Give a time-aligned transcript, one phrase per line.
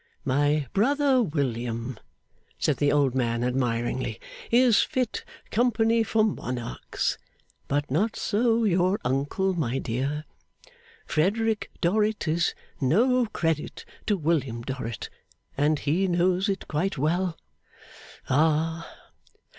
[0.25, 1.99] My brother William,'
[2.57, 7.19] said the old man admiringly, 'is fit company for monarchs;
[7.67, 10.25] but not so your uncle, my dear.
[11.05, 15.11] Frederick Dorrit is no credit to William Dorrit,
[15.55, 17.37] and he knows it quite well.
[18.27, 18.89] Ah!